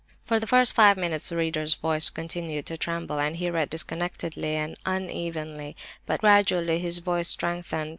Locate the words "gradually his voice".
6.21-7.27